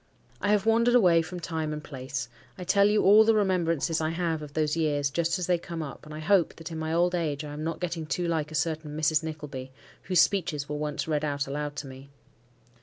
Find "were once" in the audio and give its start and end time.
10.67-11.07